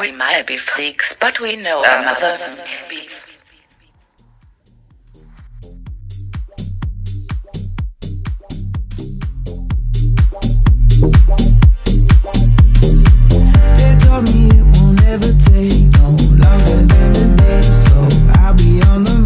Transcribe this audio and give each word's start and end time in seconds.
We 0.00 0.12
might 0.12 0.46
be 0.46 0.56
freaks, 0.56 1.14
but 1.20 1.40
we 1.40 1.56
know 1.56 1.84
our 1.84 2.02
mother 2.02 2.38
beats. 2.88 3.42
They 13.76 13.92
told 14.00 14.24
me 14.24 14.48
it 14.48 14.64
won't 14.72 15.04
ever 15.04 15.32
take 15.36 15.92
no 16.00 16.16
longer 16.40 16.80
than 16.88 17.12
a 17.20 17.36
day, 17.36 17.60
so 17.60 18.08
I'll 18.40 18.56
be 18.56 18.80
on 18.88 19.04
the 19.04 19.19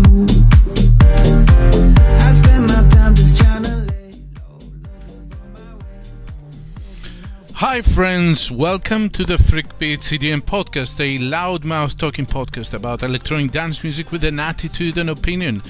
Hi, 7.67 7.81
friends. 7.81 8.53
Welcome 8.53 9.09
to 9.09 9.25
the 9.25 9.39
Freak 9.39 9.79
Beat 9.79 10.01
CDM 10.01 10.43
podcast, 10.43 11.01
a 11.01 11.19
loudmouth 11.19 11.97
talking 11.97 12.27
podcast 12.27 12.75
about 12.75 13.02
electronic 13.02 13.52
dance 13.52 13.83
music 13.83 14.12
with 14.12 14.23
an 14.25 14.38
attitude 14.38 14.98
and 14.98 15.09
opinion. 15.09 15.62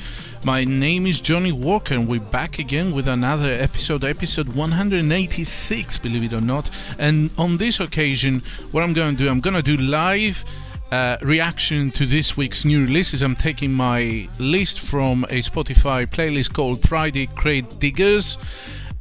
My 0.45 0.65
name 0.65 1.07
is 1.07 1.21
Johnny 1.21 1.53
Walker, 1.53 1.95
and 1.95 2.09
we're 2.09 2.19
back 2.33 2.59
again 2.59 2.93
with 2.93 3.07
another 3.07 3.49
episode, 3.49 4.03
episode 4.03 4.49
186, 4.57 5.99
believe 5.99 6.25
it 6.25 6.33
or 6.33 6.41
not. 6.41 6.69
And 6.99 7.31
on 7.39 7.59
this 7.59 7.79
occasion, 7.79 8.41
what 8.73 8.83
I'm 8.83 8.93
going 8.93 9.13
to 9.17 9.23
do, 9.23 9.31
I'm 9.31 9.41
going 9.41 9.55
to 9.55 9.63
do 9.63 9.77
live 9.77 10.45
uh, 10.91 11.19
reaction 11.23 11.93
to 11.93 12.07
this 12.07 12.37
week's 12.37 12.65
new 12.65 12.85
releases. 12.85 13.23
I'm 13.23 13.37
taking 13.37 13.73
my 13.73 14.29
list 14.41 14.91
from 14.91 15.23
a 15.25 15.39
Spotify 15.39 16.09
playlist 16.09 16.55
called 16.55 16.83
Friday 16.83 17.29
Crate 17.37 17.79
Diggers 17.79 18.37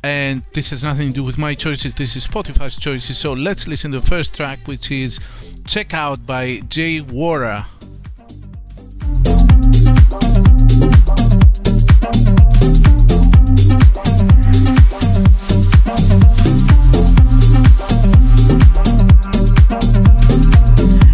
and 0.03 0.43
this 0.53 0.69
has 0.71 0.83
nothing 0.83 1.07
to 1.07 1.13
do 1.13 1.23
with 1.23 1.37
my 1.37 1.55
choices 1.55 1.95
this 1.95 2.15
is 2.15 2.27
spotify's 2.27 2.77
choices. 2.77 3.17
So 3.17 3.33
let's 3.33 3.67
listen 3.67 3.91
to 3.91 3.99
the 3.99 4.05
first 4.05 4.35
track 4.35 4.59
which 4.65 4.91
is 4.91 5.19
check 5.65 5.93
out 5.93 6.25
by 6.25 6.59
jay 6.67 6.99
wara. 6.99 7.65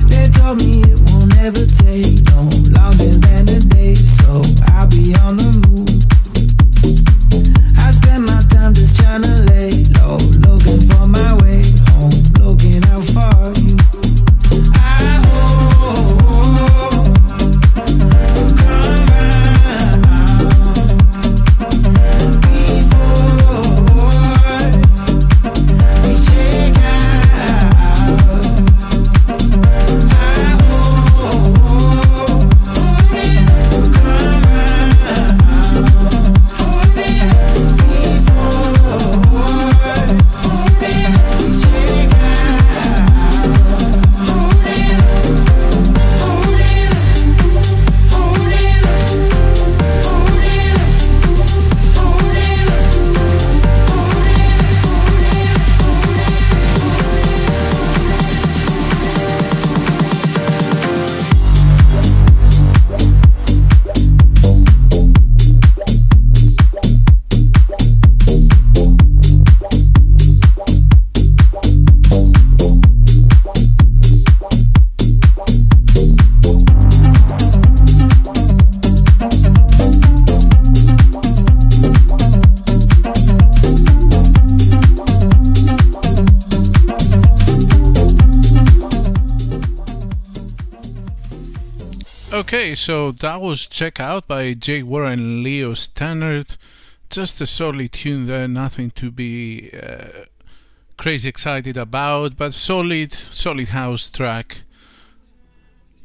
They 0.09 0.27
told 0.30 0.58
me 0.58 0.81
it 0.81 0.99
won't 1.11 1.38
ever 1.38 1.66
take 1.66 2.25
no 2.33 2.49
longer 2.73 3.14
than 3.21 3.45
a 3.49 3.59
day, 3.69 3.94
so 3.94 4.42
I'll 4.73 4.88
be 4.88 5.14
on 5.21 5.38
the 5.38 5.58
time 9.09 9.23
just 9.23 9.78
so 92.89 93.11
that 93.11 93.39
was 93.39 93.67
check 93.67 94.00
out 94.00 94.27
by 94.27 94.52
jay 94.52 94.82
Warren 94.82 95.20
and 95.20 95.44
leo 95.44 95.76
stannard 95.76 96.58
just 97.11 97.39
a 97.39 97.45
solid 97.45 97.94
tune 97.94 98.26
there 98.26 98.48
nothing 98.48 98.89
to 98.89 99.11
be 99.11 99.70
uh, 99.80 100.26
crazy 100.98 101.30
excited 101.30 101.78
about 101.78 102.36
but 102.36 102.52
solid 102.52 103.14
solid 103.14 103.70
house 103.70 104.10
track 104.10 104.64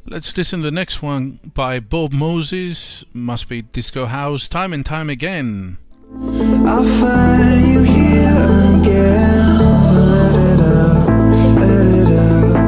Let's 0.06 0.36
listen 0.36 0.60
to 0.60 0.64
the 0.64 0.70
next 0.70 1.02
one 1.02 1.38
by 1.54 1.80
Bob 1.80 2.12
Moses. 2.12 3.06
Must 3.14 3.48
be 3.48 3.62
Disco 3.62 4.04
House. 4.04 4.48
Time 4.48 4.74
and 4.74 4.84
time 4.84 5.08
again. 5.08 5.78
I'll 6.12 6.84
find 6.84 7.66
you 7.66 7.82
here 7.84 8.80
again. 8.80 9.56
Let 9.96 10.34
it 10.36 10.60
let 11.58 11.86
it 11.86 12.63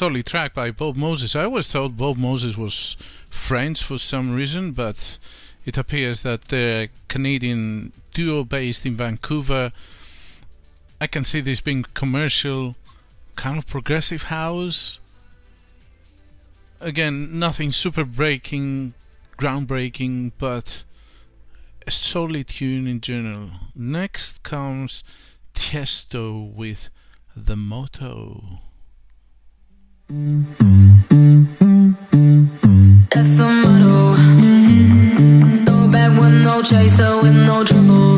solid 0.00 0.24
track 0.24 0.54
by 0.54 0.70
Bob 0.70 0.96
Moses. 0.96 1.36
I 1.36 1.44
always 1.44 1.70
thought 1.70 1.98
Bob 1.98 2.16
Moses 2.16 2.56
was 2.56 2.94
French 3.28 3.84
for 3.84 3.98
some 3.98 4.34
reason, 4.34 4.72
but 4.72 5.18
it 5.66 5.76
appears 5.76 6.22
that 6.22 6.40
they're 6.48 6.88
Canadian 7.08 7.92
duo 8.14 8.42
based 8.44 8.86
in 8.86 8.94
Vancouver. 8.94 9.72
I 11.02 11.06
can 11.06 11.24
see 11.24 11.42
this 11.42 11.60
being 11.60 11.82
commercial, 11.92 12.76
kind 13.36 13.58
of 13.58 13.68
progressive 13.68 14.22
house. 14.22 15.00
Again, 16.80 17.38
nothing 17.38 17.70
super 17.70 18.06
breaking, 18.06 18.94
groundbreaking, 19.36 20.32
but 20.38 20.82
a 21.86 21.90
solid 21.90 22.48
tune 22.48 22.86
in 22.86 23.02
general. 23.02 23.50
Next 23.74 24.44
comes 24.44 25.04
Tiesto 25.52 26.50
with 26.54 26.88
The 27.36 27.56
Motto. 27.56 28.60
That's 30.10 30.18
the 33.36 33.46
motto. 33.62 34.16
Throw 35.64 35.88
back 35.92 36.10
with 36.20 36.34
no 36.42 36.62
chaser, 36.64 37.22
with 37.22 37.36
no 37.46 37.62
trouble. 37.62 38.09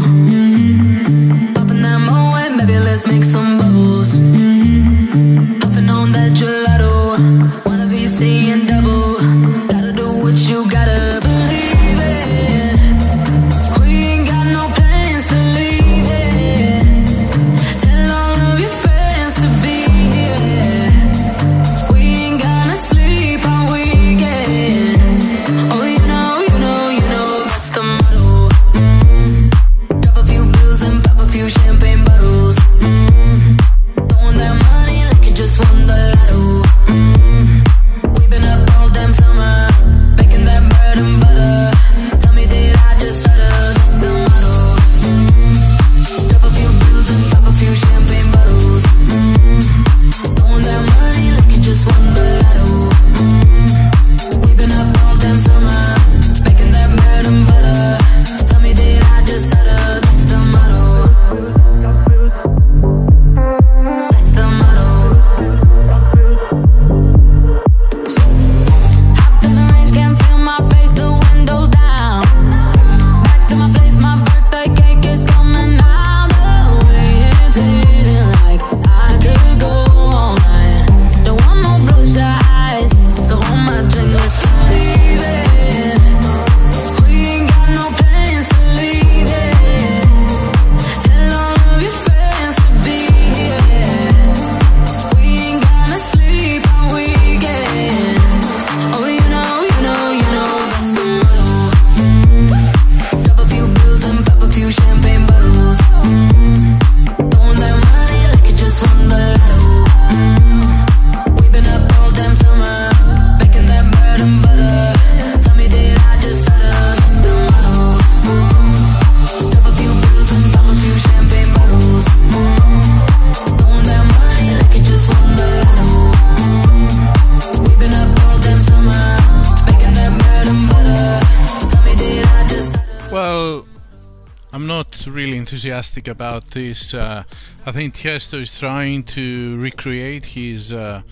Enthusiastic 135.82 136.08
about 136.08 136.44
this. 136.52 136.94
Uh, 136.94 137.22
I 137.66 137.72
think 137.72 137.94
Tiesto 137.94 138.40
is 138.40 138.58
trying 138.58 139.02
to 139.04 139.58
recreate 139.58 140.24
his 140.24 140.72
uh, 140.72 141.02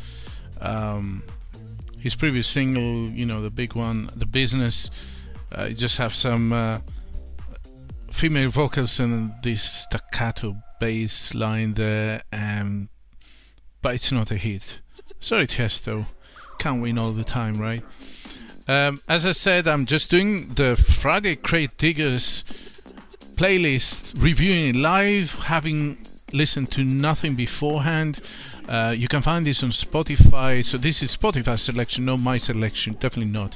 um, 0.61 1.23
his 2.01 2.15
previous 2.15 2.47
single, 2.47 3.09
you 3.11 3.27
know, 3.27 3.43
the 3.43 3.51
big 3.51 3.75
one, 3.75 4.09
"The 4.17 4.27
Business." 4.27 4.91
Uh, 5.53 5.67
you 5.69 5.75
just 5.75 5.99
have 5.99 6.13
some 6.13 6.53
uh, 6.53 6.79
female 8.11 8.51
vocals 8.51 9.01
and 9.01 9.33
this 9.43 9.63
staccato 9.63 10.55
bass 10.79 11.35
line 11.35 11.75
there, 11.75 12.23
um, 12.33 12.89
but 13.83 13.95
it's 13.95 14.13
not 14.13 14.31
a 14.31 14.37
hit. 14.37 14.81
Sorry, 15.19 15.47
Tiesto, 15.47 16.07
can't 16.59 16.81
win 16.81 16.99
all 16.99 17.13
the 17.13 17.25
time, 17.25 17.55
right? 17.61 17.83
Um, 18.69 19.01
as 19.09 19.27
I 19.27 19.33
said, 19.33 19.67
I'm 19.67 19.87
just 19.87 20.11
doing 20.11 20.55
the 20.55 20.77
Friday 20.77 21.35
Crate 21.35 21.77
Diggers 21.77 22.45
playlist, 23.41 24.23
reviewing 24.23 24.69
it 24.69 24.77
live, 24.77 25.33
having 25.45 25.97
listened 26.35 26.71
to 26.71 26.85
nothing 26.85 27.35
beforehand. 27.35 28.21
Uh, 28.69 28.93
you 28.95 29.09
can 29.09 29.23
find 29.23 29.47
this 29.47 29.63
on 29.63 29.71
Spotify. 29.71 30.63
So 30.63 30.77
this 30.77 31.03
is 31.03 31.17
Spotify 31.17 31.59
selection, 31.59 32.05
not 32.05 32.21
my 32.21 32.37
selection, 32.37 32.93
definitely 33.01 33.33
not. 33.33 33.55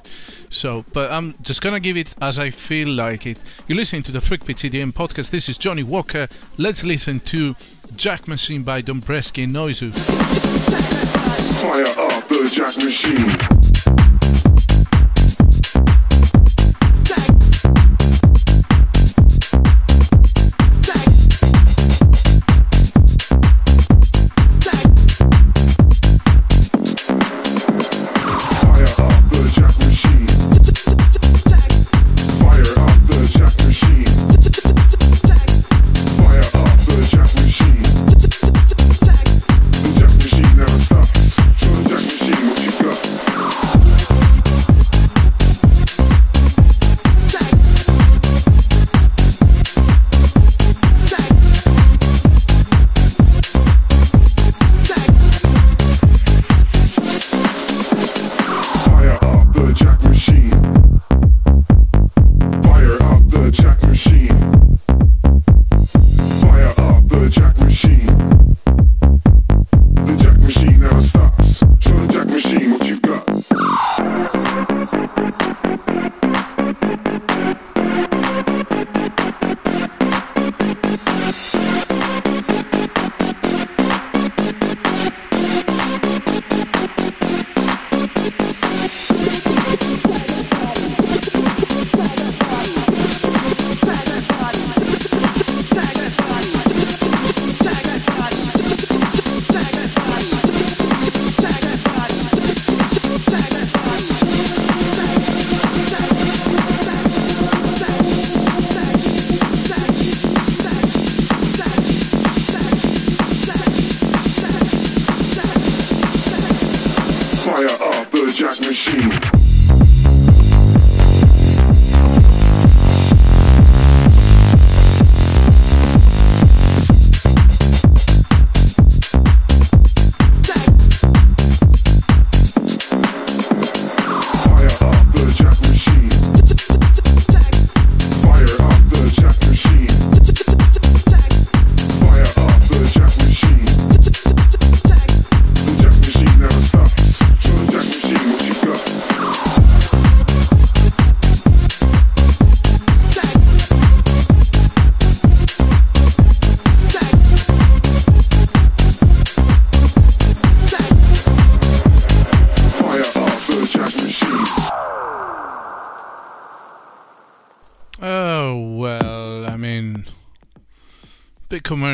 So, 0.48 0.86
but 0.94 1.12
I'm 1.12 1.34
just 1.42 1.60
gonna 1.60 1.80
give 1.80 1.98
it 1.98 2.14
as 2.22 2.38
I 2.38 2.48
feel 2.48 2.88
like 2.88 3.26
it. 3.26 3.38
You're 3.68 3.76
listening 3.76 4.04
to 4.04 4.12
the 4.12 4.20
Freakbeat 4.20 4.56
CDM 4.56 4.90
podcast. 4.90 5.30
This 5.30 5.50
is 5.50 5.58
Johnny 5.58 5.82
Walker. 5.82 6.28
Let's 6.56 6.82
listen 6.82 7.20
to 7.20 7.54
Jack 7.94 8.26
Machine 8.26 8.62
by 8.62 8.80
Dombresky 8.80 9.44
and 9.44 9.52
Noizu. 9.52 9.92
Fire 11.60 11.84
up 11.84 12.26
the 12.28 12.48
jack 12.50 12.82
machine. 12.82 14.53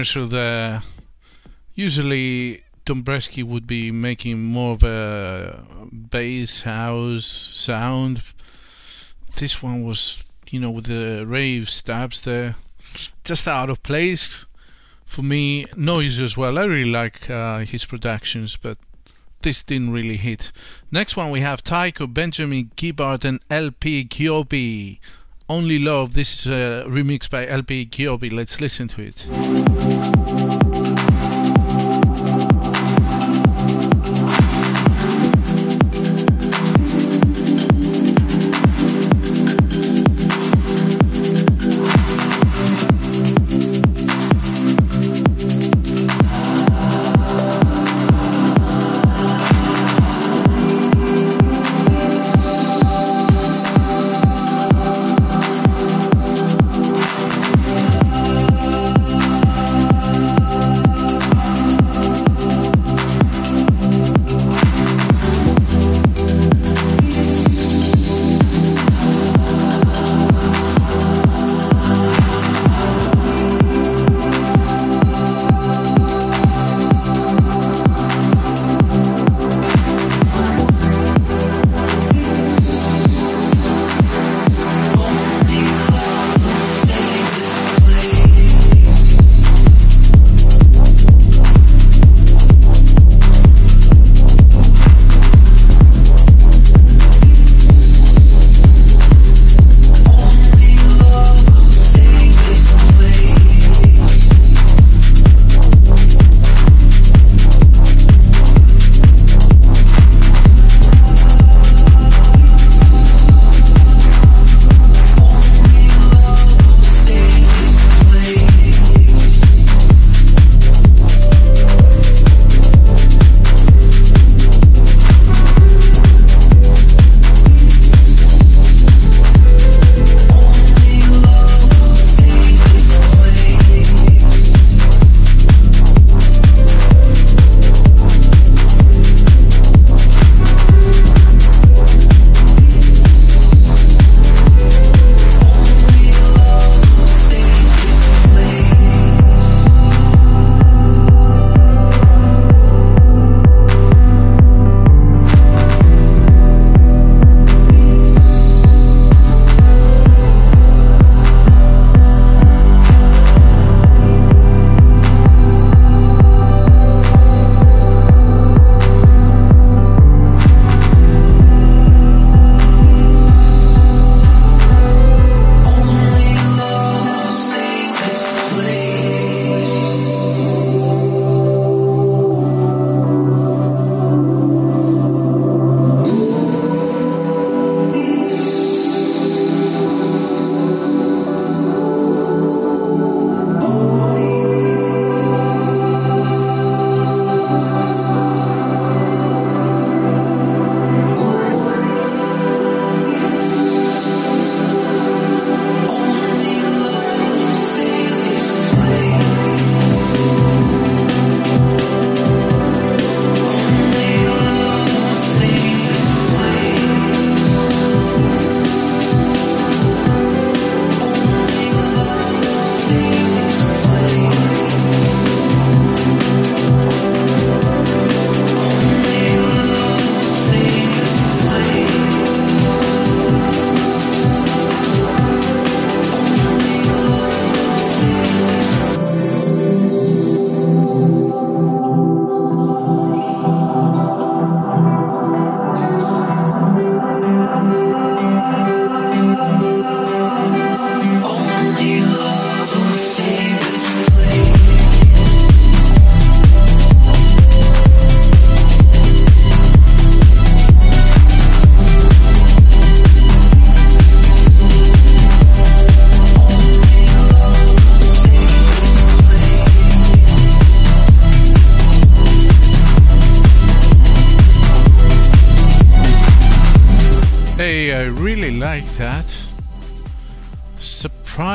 Commercial 0.00 0.24
there. 0.24 0.80
Usually, 1.74 2.62
Dombresky 2.86 3.44
would 3.44 3.66
be 3.66 3.90
making 3.90 4.42
more 4.42 4.72
of 4.72 4.82
a 4.82 5.66
bass 5.92 6.62
house 6.62 7.26
sound. 7.26 8.22
This 9.38 9.62
one 9.62 9.84
was, 9.84 10.24
you 10.48 10.58
know, 10.58 10.70
with 10.70 10.86
the 10.86 11.26
rave 11.26 11.68
stabs 11.68 12.24
there, 12.24 12.54
just 13.24 13.46
out 13.46 13.68
of 13.68 13.82
place 13.82 14.46
for 15.04 15.20
me. 15.20 15.66
Noizu 15.76 16.22
as 16.22 16.34
well. 16.34 16.58
I 16.58 16.64
really 16.64 16.90
like 16.90 17.28
uh, 17.28 17.58
his 17.58 17.84
productions, 17.84 18.56
but 18.56 18.78
this 19.42 19.62
didn't 19.62 19.92
really 19.92 20.16
hit. 20.16 20.50
Next 20.90 21.14
one 21.14 21.30
we 21.30 21.40
have 21.40 21.62
Tycho, 21.62 22.06
Benjamin 22.06 22.70
Gibbard, 22.74 23.26
and 23.26 23.40
LP 23.50 24.04
Giobbi. 24.04 24.98
Only 25.50 25.80
Love. 25.80 26.14
This 26.14 26.46
is 26.46 26.46
a 26.46 26.84
remix 26.86 27.28
by 27.28 27.44
LP 27.44 27.84
Giobbi. 27.84 28.32
Let's 28.32 28.60
listen 28.60 28.86
to 28.86 29.02
it. 29.02 30.69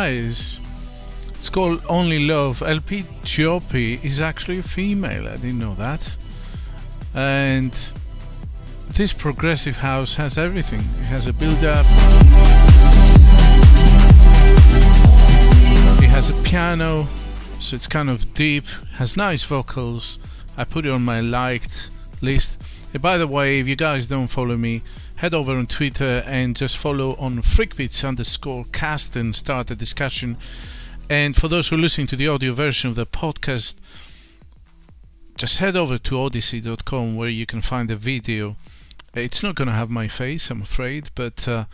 It's 0.07 1.49
called 1.49 1.83
Only 1.89 2.27
Love. 2.27 2.61
LP 2.61 3.01
Giobbi 3.23 4.03
is 4.05 4.21
actually 4.21 4.59
a 4.59 4.61
female. 4.61 5.27
I 5.27 5.35
didn't 5.37 5.57
know 5.57 5.73
that. 5.73 6.15
And 7.15 7.71
this 8.93 9.13
progressive 9.13 9.77
house 9.77 10.15
has 10.15 10.37
everything. 10.37 10.81
It 11.01 11.07
has 11.07 11.25
a 11.27 11.33
build 11.33 11.63
up. 11.63 11.85
It 16.03 16.09
has 16.09 16.29
a 16.29 16.43
piano, 16.43 17.05
so 17.05 17.75
it's 17.75 17.87
kind 17.87 18.09
of 18.09 18.31
deep. 18.35 18.65
Has 18.97 19.17
nice 19.17 19.43
vocals. 19.43 20.19
I 20.55 20.65
put 20.65 20.85
it 20.85 20.91
on 20.91 21.03
my 21.03 21.21
liked 21.21 21.89
list. 22.21 22.91
Hey, 22.91 22.99
by 22.99 23.17
the 23.17 23.27
way, 23.27 23.59
if 23.59 23.67
you 23.67 23.75
guys 23.75 24.05
don't 24.05 24.27
follow 24.27 24.55
me, 24.55 24.83
head 25.17 25.33
over 25.33 25.55
on 25.55 25.65
Twitter 25.67 26.23
and 26.25 26.55
just 26.55 26.77
follow 26.77 27.15
on 27.17 27.37
freakbeats 27.37 28.07
underscore 28.07 28.65
cast 28.71 29.15
and 29.15 29.35
start 29.35 29.71
a 29.71 29.75
discussion. 29.75 30.37
And 31.09 31.35
for 31.35 31.47
those 31.47 31.69
who 31.69 31.75
are 31.75 31.79
listening 31.79 32.07
to 32.07 32.15
the 32.15 32.27
audio 32.27 32.53
version 32.53 32.89
of 32.89 32.95
the 32.95 33.05
podcast, 33.05 33.79
just 35.37 35.59
head 35.59 35.75
over 35.75 35.97
to 35.97 36.15
odysee.com 36.15 37.15
where 37.15 37.29
you 37.29 37.45
can 37.45 37.61
find 37.61 37.89
the 37.89 37.95
video. 37.95 38.55
It's 39.13 39.43
not 39.43 39.55
going 39.55 39.67
to 39.67 39.73
have 39.73 39.89
my 39.89 40.07
face, 40.07 40.49
I'm 40.49 40.61
afraid, 40.61 41.09
but 41.15 41.47
uh, 41.47 41.65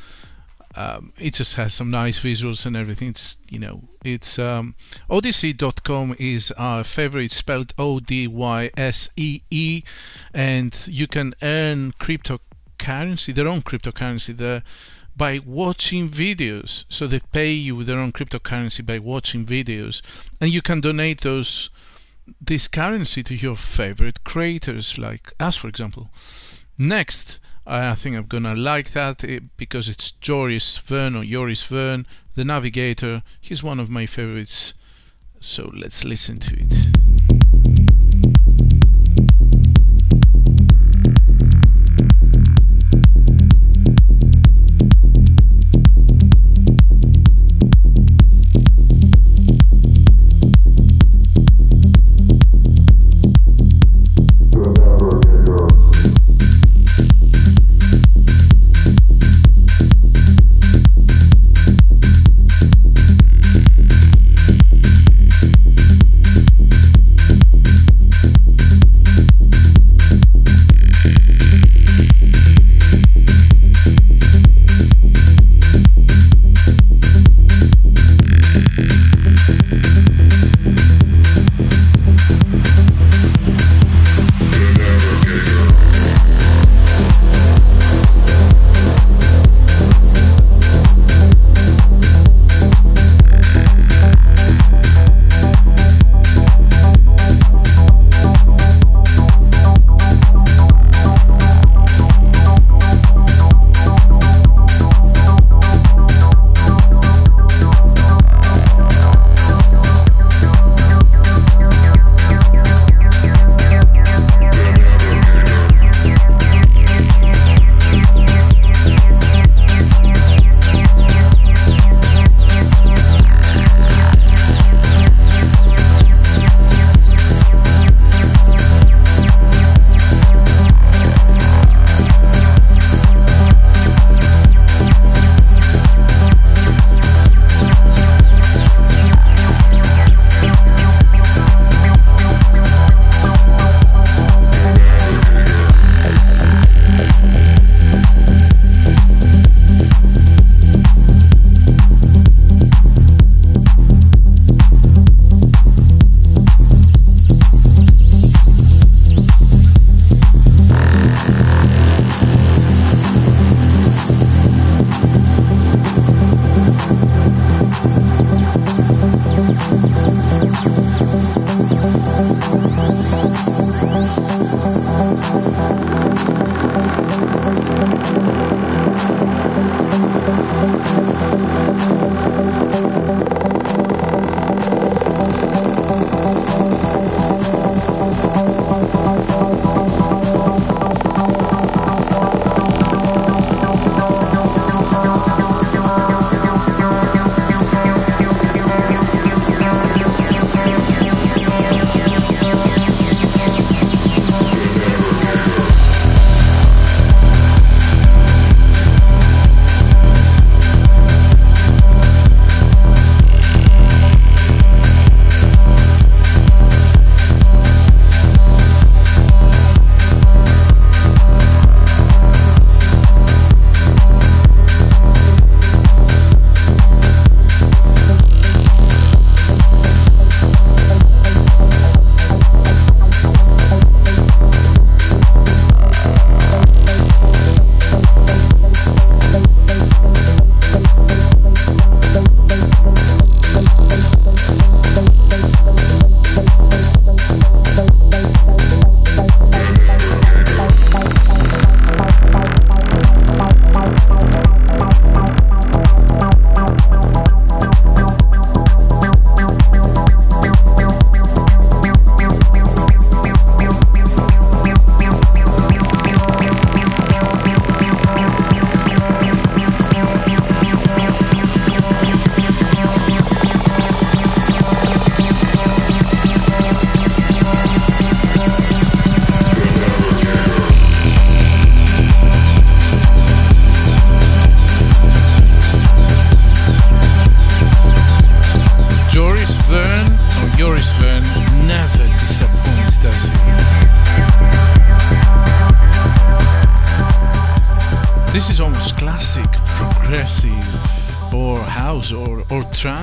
um, 0.76 1.12
it 1.20 1.34
just 1.34 1.56
has 1.56 1.74
some 1.74 1.90
nice 1.90 2.24
visuals 2.24 2.66
and 2.66 2.76
everything. 2.76 3.10
It's 3.10 3.42
you 3.50 3.60
know, 3.60 3.82
it's 4.06 4.40
um, 4.40 4.74
odysee.com 5.10 6.16
is 6.20 6.52
our 6.58 6.84
favorite, 6.84 7.32
spelled 7.32 7.74
O 7.78 8.00
D 8.00 8.28
Y 8.28 8.70
S 8.78 9.10
E 9.18 9.42
E, 9.50 9.84
and 10.34 10.88
you 10.90 11.08
can 11.08 11.34
earn 11.42 11.94
cryptocurrency, 12.82 13.34
their 13.34 13.48
own 13.48 13.62
cryptocurrency 13.62 14.36
there 14.36 14.64
by 15.16 15.40
watching 15.46 16.10
videos. 16.10 16.86
So 16.90 17.08
they 17.08 17.20
pay 17.32 17.52
you 17.52 17.76
with 17.76 17.88
their 17.88 18.00
own 18.00 18.12
cryptocurrency 18.12 18.86
by 18.86 19.00
watching 19.00 19.46
videos, 19.46 20.02
and 20.40 20.52
you 20.54 20.62
can 20.62 20.82
donate 20.82 21.22
those 21.22 21.70
this 22.40 22.68
currency 22.68 23.24
to 23.24 23.36
your 23.36 23.56
favorite 23.56 24.24
creators, 24.24 24.98
like 24.98 25.32
us, 25.40 25.58
for 25.58 25.68
example. 25.68 26.10
Next, 26.78 27.40
I 27.66 27.94
think 27.96 28.16
I'm 28.16 28.28
gonna 28.28 28.56
like 28.56 28.92
that 28.92 29.24
eh, 29.24 29.40
because 29.58 29.90
it's 29.90 30.12
Joris 30.12 30.78
Voorn 30.78 31.16
or 31.16 31.24
Joris 31.24 31.64
Voorn, 31.64 32.06
the 32.36 32.46
navigator. 32.46 33.22
He's 33.42 33.64
one 33.64 33.80
of 33.80 33.90
my 33.90 34.06
favorites. 34.06 34.74
So 35.40 35.72
let's 35.74 36.06
listen 36.06 36.38
to 36.38 36.56
it. 36.60 37.21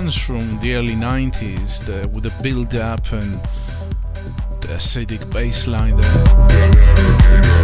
Trance 0.09 0.27
from 0.27 0.61
the 0.61 0.75
early 0.75 0.95
90s 0.95 1.85
the, 1.85 2.09
with 2.09 2.25
the 2.25 2.43
build 2.43 2.75
up 2.75 3.01
and 3.13 3.33
the 4.63 4.69
acidic 4.75 5.33
bass 5.33 5.67
line 5.67 5.97
there. 5.97 7.58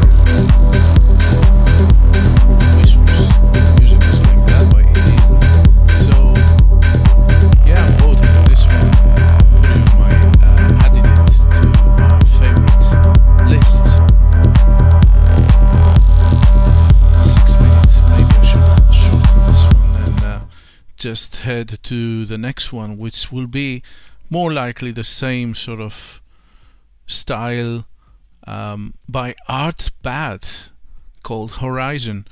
one, 22.75 22.99
which 22.99 23.33
will 23.33 23.47
be 23.47 23.83
more 24.29 24.53
likely 24.53 24.91
the 24.91 25.05
same 25.05 25.55
sort 25.55 25.81
of 25.81 26.21
style 27.07 27.87
um, 28.47 28.95
by 29.09 29.35
Art 29.49 29.91
Bat 30.03 30.71
called 31.23 31.57
Horizon. 31.57 32.27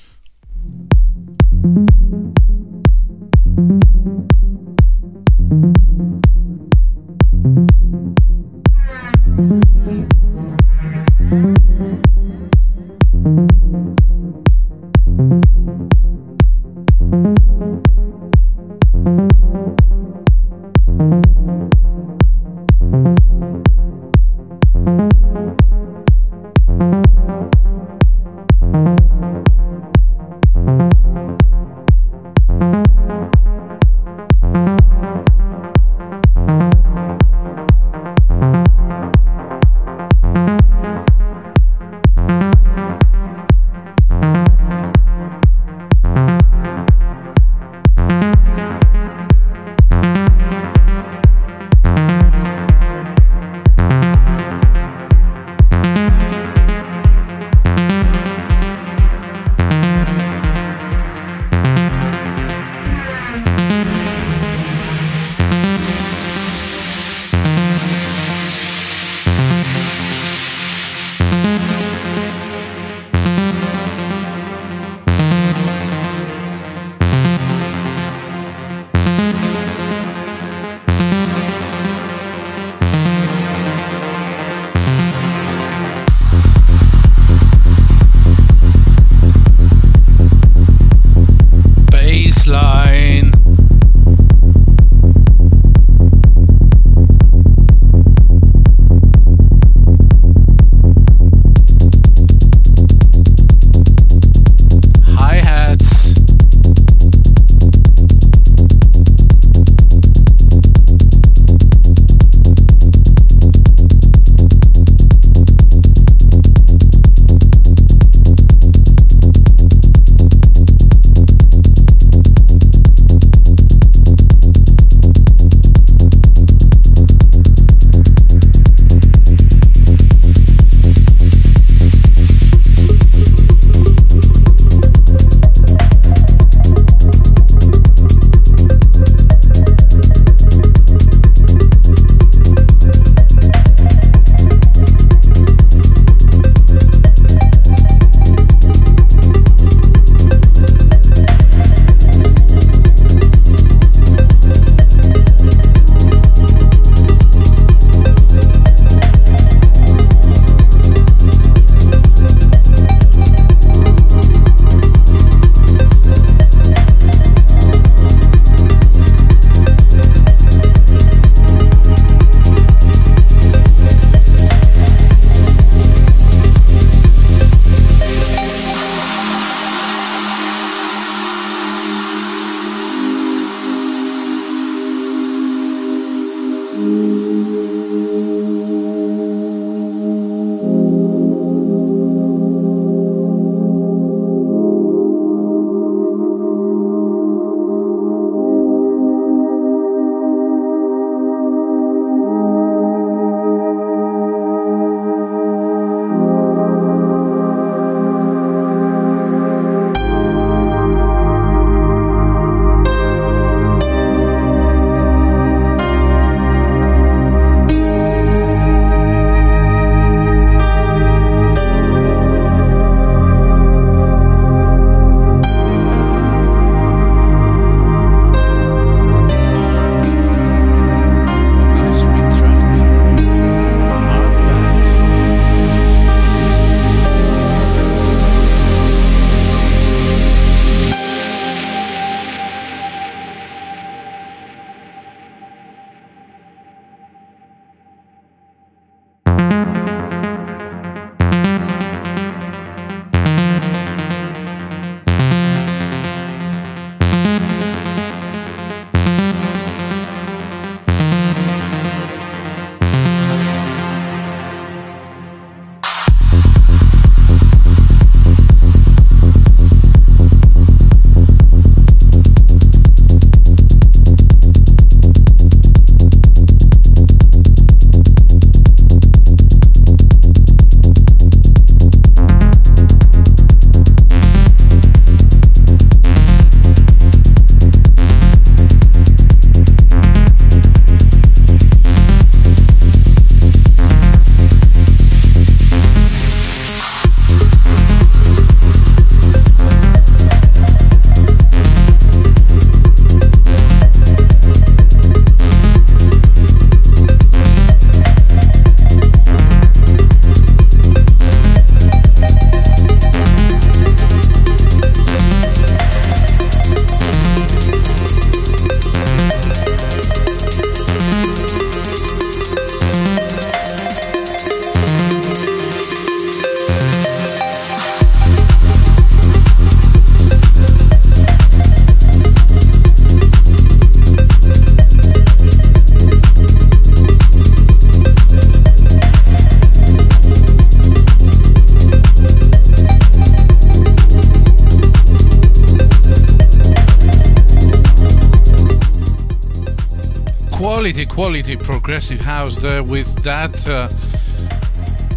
Quality, 350.62 351.04
quality 351.04 351.56
progressive 351.56 352.20
house 352.20 352.60
there 352.60 352.84
with 352.84 353.12
that 353.24 353.50
uh, 353.66 353.88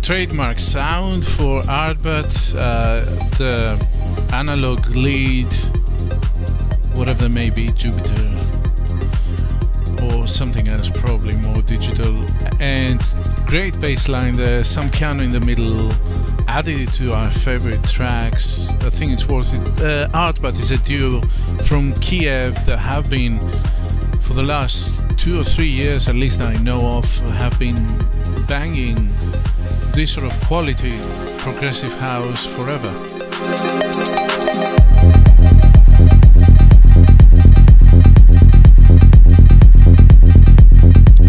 trademark 0.01 0.58
sound 0.58 1.23
for 1.23 1.62
Artbat, 1.69 2.55
uh, 2.58 3.01
the 3.38 4.34
analog 4.34 4.84
lead, 4.95 5.45
whatever 6.97 7.29
may 7.29 7.51
be, 7.51 7.67
Jupiter, 7.77 8.25
or 10.10 10.25
something 10.25 10.67
else, 10.67 10.89
probably 10.89 11.38
more 11.43 11.62
digital, 11.62 12.15
and 12.60 12.99
great 13.45 13.79
bass 13.79 14.10
line 14.10 14.34
there, 14.34 14.63
some 14.63 14.89
piano 14.89 15.21
in 15.21 15.29
the 15.29 15.41
middle, 15.41 15.91
added 16.47 16.79
it 16.79 16.89
to 16.95 17.15
our 17.15 17.29
favorite 17.29 17.84
tracks. 17.84 18.73
I 18.84 18.89
think 18.89 19.12
it's 19.12 19.27
worth 19.27 19.53
it. 19.53 19.86
Uh, 19.86 20.08
Artbat 20.10 20.60
is 20.60 20.71
a 20.71 20.84
duo 20.86 21.21
from 21.67 21.93
Kiev 22.01 22.55
that 22.65 22.79
have 22.79 23.12
been 23.12 23.38
for 24.25 24.33
the 24.33 24.43
last 24.43 25.19
two 25.19 25.39
or 25.39 25.43
three 25.43 25.69
years, 25.69 26.09
at 26.09 26.15
least 26.15 26.41
I 26.41 26.53
know 26.63 26.79
of, 26.81 27.05
have 27.38 27.57
been 27.59 27.75
banging 28.47 28.95
this 29.93 30.13
sort 30.13 30.25
of 30.25 30.39
quality 30.41 30.91
progressive 31.38 31.93
house 32.01 32.45
forever. 32.45 32.93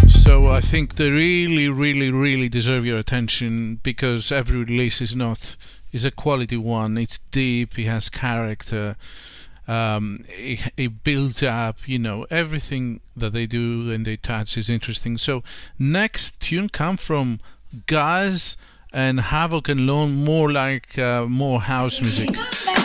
So 0.09 0.47
I 0.49 0.61
think 0.61 0.95
they 0.95 1.11
really, 1.11 1.69
really, 1.69 2.11
really 2.11 2.49
deserve 2.49 2.87
your 2.87 2.99
attention 2.99 3.77
because 3.83 4.33
every 4.33 4.65
release 4.65 5.03
is 5.03 5.15
not 5.15 5.57
is 5.93 6.05
a 6.05 6.11
quality 6.11 6.57
one. 6.57 6.97
It's 6.99 7.19
deep. 7.19 7.79
It 7.79 7.87
has 7.87 8.09
character. 8.09 8.97
Um, 9.69 10.25
it, 10.29 10.73
it 10.77 11.05
builds 11.05 11.43
up. 11.43 11.89
You 11.89 11.99
know 11.99 12.27
everything 12.31 13.01
that 13.17 13.33
they 13.33 13.47
do 13.47 13.91
and 13.91 14.05
they 14.05 14.17
touch 14.17 14.57
is 14.57 14.71
interesting. 14.71 15.19
So 15.19 15.43
next 15.79 16.43
tune 16.43 16.69
come 16.69 16.97
from 16.97 17.41
Gaz 17.87 18.57
and 18.93 19.21
Havoc 19.21 19.69
and 19.69 19.87
Lone, 19.87 20.25
more 20.25 20.51
like 20.51 20.99
uh, 20.99 21.27
more 21.27 21.61
house 21.61 22.01
music. 22.01 22.31
Okay, 22.31 22.77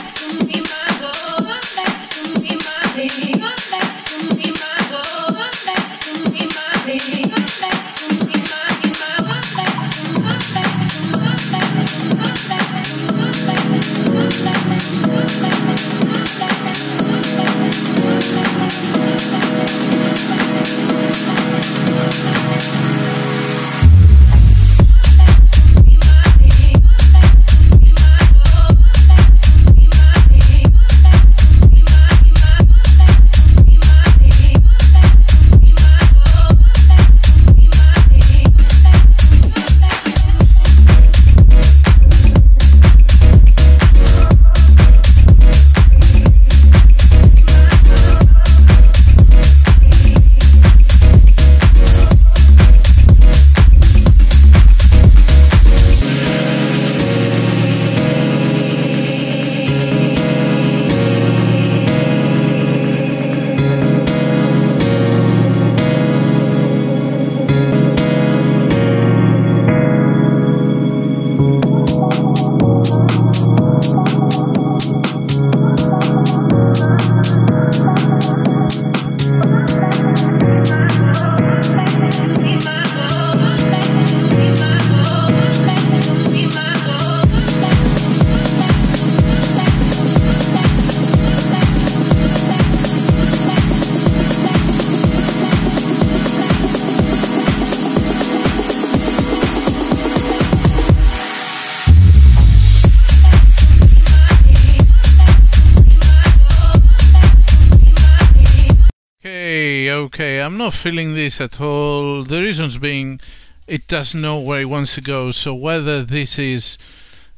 I'm 110.51 110.57
not 110.57 110.73
feeling 110.73 111.13
this 111.13 111.39
at 111.39 111.61
all. 111.61 112.23
The 112.23 112.41
reasons 112.41 112.77
being 112.77 113.21
it 113.67 113.87
doesn't 113.87 114.19
know 114.19 114.37
where 114.41 114.59
it 114.59 114.65
wants 114.65 114.95
to 114.95 115.01
go. 115.01 115.31
So 115.31 115.55
whether 115.55 116.03
this 116.03 116.37
is 116.37 116.77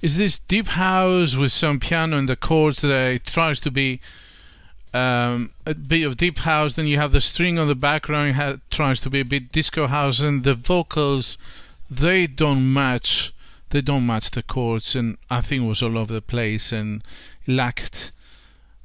is 0.01 0.17
this 0.17 0.39
deep 0.39 0.65
house 0.69 1.37
with 1.37 1.51
some 1.51 1.79
piano 1.79 2.17
and 2.17 2.27
the 2.27 2.35
chords 2.35 2.81
that 2.81 3.13
it 3.13 3.25
tries 3.27 3.59
to 3.59 3.69
be 3.69 4.01
um, 4.95 5.51
a 5.67 5.75
bit 5.75 6.05
of 6.05 6.17
deep 6.17 6.39
house, 6.39 6.73
then 6.73 6.87
you 6.87 6.97
have 6.97 7.11
the 7.11 7.21
string 7.21 7.59
on 7.59 7.67
the 7.67 7.75
background 7.75 8.31
ha- 8.31 8.55
tries 8.71 8.99
to 9.01 9.11
be 9.11 9.19
a 9.19 9.25
bit 9.25 9.51
disco 9.51 9.85
house, 9.85 10.19
and 10.19 10.43
the 10.43 10.55
vocals 10.55 11.37
they 11.91 12.25
don't 12.25 12.73
match. 12.73 13.31
They 13.69 13.81
don't 13.81 14.07
match 14.07 14.31
the 14.31 14.41
chords, 14.41 14.95
and 14.95 15.17
I 15.29 15.41
think 15.41 15.61
it 15.61 15.67
was 15.67 15.83
all 15.83 15.99
over 15.99 16.13
the 16.13 16.21
place 16.23 16.71
and 16.71 17.03
lacked 17.45 18.11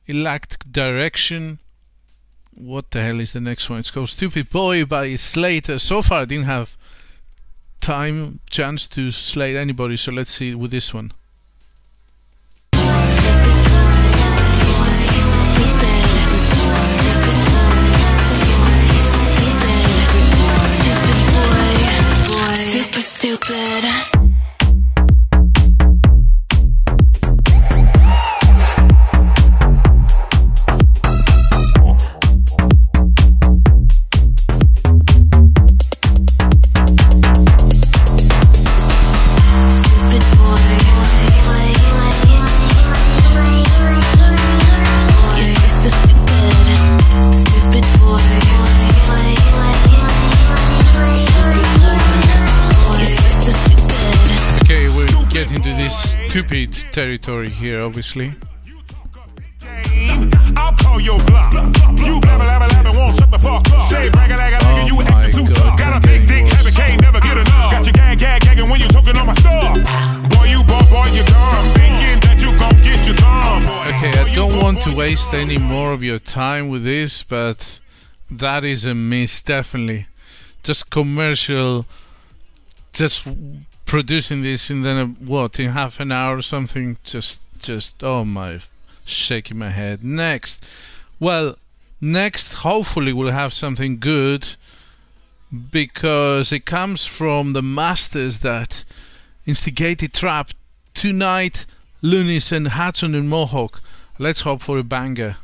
it 0.07 0.17
lacked 0.17 0.71
direction 0.71 1.61
what 2.59 2.91
the 2.91 3.01
hell 3.01 3.21
is 3.21 3.33
the 3.33 3.41
next 3.41 3.71
one? 3.71 3.79
It's 3.79 3.91
called 3.91 4.09
Stupid 4.09 4.51
Boy 4.51 4.85
by 4.85 5.15
Slater. 5.15 5.79
So 5.79 6.03
far, 6.03 6.23
I 6.23 6.25
didn't 6.25 6.47
have 6.47 6.77
time, 7.81 8.41
chance 8.51 8.89
to 8.89 9.11
slate 9.11 9.57
anybody, 9.57 9.97
so 9.97 10.13
let's 10.13 10.31
see 10.31 10.55
with 10.55 10.73
this 10.73 10.93
one. 10.93 11.13
Your 57.61 57.81
oh 57.81 57.91
some. 73.13 73.63
Okay, 73.89 74.21
I 74.21 74.35
don't 74.35 74.63
want 74.63 74.81
to 74.83 74.95
waste 74.95 75.35
any 75.35 75.59
more 75.59 75.93
of 75.93 76.03
your 76.03 76.19
time 76.19 76.69
with 76.69 76.85
this, 76.85 77.23
but 77.23 77.81
that 78.31 78.65
is 78.65 78.87
a 78.87 78.95
miss, 78.95 79.43
definitely. 79.43 80.07
Just 80.63 80.91
commercial, 80.91 81.87
just 82.93 83.27
producing 83.87 84.43
this 84.43 84.71
in 84.71 84.83
then 84.83 84.99
a, 84.99 85.07
what 85.25 85.59
in 85.59 85.71
half 85.71 86.01
an 86.01 86.13
hour 86.13 86.37
or 86.37 86.43
something. 86.43 86.99
Just, 87.05 87.48
just 87.59 88.03
oh 88.05 88.25
my, 88.25 88.61
shaking 89.05 89.59
my 89.59 89.71
head. 89.71 90.03
Next, 90.05 90.67
well, 91.21 91.57
next 92.01 92.55
hopefully 92.63 93.13
we'll 93.13 93.33
have 93.33 93.53
something 93.53 93.99
good. 93.99 94.57
because 95.73 96.53
it 96.53 96.65
comes 96.67 97.07
from 97.07 97.53
the 97.53 97.63
masters 97.63 98.41
that 98.41 98.85
instigated 99.47 100.13
trap 100.13 100.51
tonight. 100.95 101.67
Lunice 102.03 102.53
and 102.53 102.69
Hudson 102.69 103.15
and 103.15 103.29
Mohawk. 103.29 103.81
Let's 104.19 104.43
hope 104.43 104.61
for 104.63 104.79
a 104.79 104.83
banger. 104.85 105.37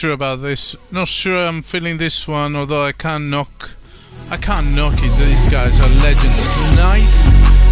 Sure 0.00 0.16
about 0.16 0.40
this. 0.40 0.80
Not 0.90 1.08
sure 1.08 1.36
I'm 1.36 1.60
feeling 1.60 1.98
this 1.98 2.26
one, 2.26 2.56
although 2.56 2.82
I 2.82 2.92
can't 2.92 3.28
knock. 3.28 3.76
I 4.30 4.38
can't 4.38 4.74
knock 4.74 4.94
it. 4.96 5.12
These 5.20 5.50
guys 5.52 5.76
are 5.76 5.92
legends. 6.00 6.40
Tonight, 6.72 7.04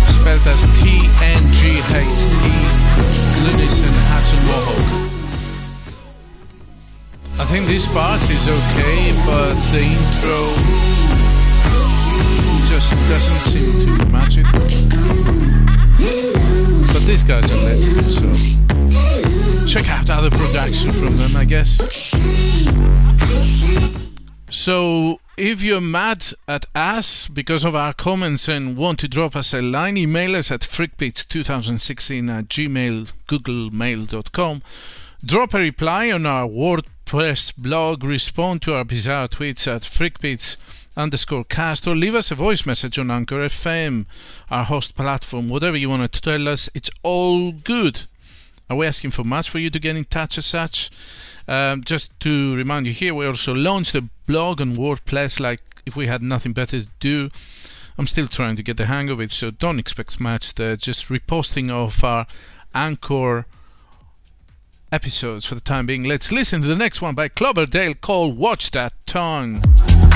spelled 0.04 0.44
as 0.44 0.68
T 0.76 1.08
N 1.24 1.40
G 1.56 1.80
H 1.80 1.88
T, 1.88 2.52
Lunice 3.48 3.80
and 3.80 3.96
Hudson 4.12 4.44
Mohawk. 4.44 5.08
I 7.40 7.48
think 7.48 7.64
this 7.64 7.90
part 7.94 8.20
is 8.20 8.44
okay, 8.44 9.16
but 9.24 9.56
the 9.72 9.88
intro 9.88 10.36
just 12.68 12.92
doesn't 13.08 13.40
seem 13.40 13.96
to 14.00 14.04
match 14.12 14.36
it. 14.36 15.57
These 17.08 17.24
guys 17.24 17.50
are 17.50 17.64
legends, 17.64 18.18
so 18.18 18.26
check 19.66 19.88
out 19.88 20.10
other 20.10 20.28
production 20.28 20.92
from 20.92 21.16
them, 21.16 21.36
I 21.38 21.46
guess. 21.46 22.12
So, 24.50 25.18
if 25.38 25.62
you're 25.62 25.80
mad 25.80 26.22
at 26.46 26.66
us 26.74 27.26
because 27.28 27.64
of 27.64 27.74
our 27.74 27.94
comments 27.94 28.46
and 28.46 28.76
want 28.76 28.98
to 28.98 29.08
drop 29.08 29.36
us 29.36 29.54
a 29.54 29.62
line, 29.62 29.96
email 29.96 30.36
us 30.36 30.52
at 30.52 30.60
freakbeats2016 30.60 32.28
at 32.28 32.48
gmail. 32.48 33.10
Drop 35.24 35.54
a 35.54 35.58
reply 35.58 36.10
on 36.10 36.26
our 36.26 36.46
WordPress 36.46 37.56
blog, 37.56 38.04
respond 38.04 38.60
to 38.62 38.74
our 38.74 38.84
bizarre 38.84 39.28
tweets 39.28 39.66
at 39.66 39.80
freakbeats 39.80 40.58
underscore 40.98 41.44
cast, 41.44 41.86
or 41.86 41.94
leave 41.94 42.14
us 42.14 42.30
a 42.30 42.34
voice 42.34 42.66
message 42.66 42.98
on 42.98 43.10
Anchor 43.10 43.38
FM, 43.38 44.06
our 44.50 44.64
host 44.64 44.96
platform. 44.96 45.48
Whatever 45.48 45.76
you 45.76 45.88
want 45.88 46.12
to 46.12 46.20
tell 46.20 46.48
us, 46.48 46.68
it's 46.74 46.90
all 47.02 47.52
good. 47.52 48.02
Are 48.68 48.76
we 48.76 48.86
asking 48.86 49.12
for 49.12 49.24
much 49.24 49.48
for 49.48 49.58
you 49.58 49.70
to 49.70 49.78
get 49.78 49.96
in 49.96 50.04
touch 50.04 50.36
as 50.36 50.44
such? 50.44 50.90
Um, 51.48 51.82
just 51.82 52.20
to 52.20 52.54
remind 52.56 52.86
you 52.86 52.92
here, 52.92 53.14
we 53.14 53.26
also 53.26 53.54
launched 53.54 53.94
a 53.94 54.04
blog 54.26 54.60
on 54.60 54.74
WordPress 54.74 55.40
like 55.40 55.60
if 55.86 55.96
we 55.96 56.06
had 56.06 56.20
nothing 56.20 56.52
better 56.52 56.80
to 56.80 56.88
do. 57.00 57.30
I'm 57.96 58.06
still 58.06 58.26
trying 58.26 58.56
to 58.56 58.62
get 58.62 58.76
the 58.76 58.86
hang 58.86 59.08
of 59.08 59.20
it, 59.20 59.30
so 59.30 59.50
don't 59.50 59.78
expect 59.78 60.20
much 60.20 60.54
there. 60.54 60.76
Just 60.76 61.08
reposting 61.08 61.70
of 61.70 62.04
our 62.04 62.26
Anchor 62.74 63.46
episodes 64.92 65.44
for 65.44 65.54
the 65.54 65.60
time 65.60 65.86
being. 65.86 66.04
Let's 66.04 66.30
listen 66.30 66.60
to 66.62 66.68
the 66.68 66.76
next 66.76 67.00
one 67.00 67.14
by 67.14 67.28
Cloverdale 67.28 67.94
called 67.94 68.36
Watch 68.36 68.70
That 68.72 68.92
Tongue. 69.06 69.62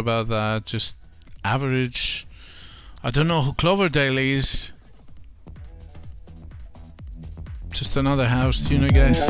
about 0.00 0.26
that. 0.28 0.66
Just 0.66 0.96
average. 1.44 2.26
I 3.04 3.10
don't 3.10 3.28
know 3.28 3.42
who 3.42 3.52
Cloverdale 3.52 4.18
is. 4.18 4.72
Just 7.72 7.96
another 7.96 8.26
house 8.26 8.68
tune, 8.68 8.84
I 8.84 8.88
guess. 8.88 9.20